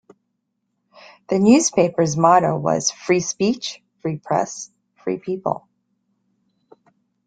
[1.29, 5.67] The newspaper's motto was "Free Speech, Free Press, Free People".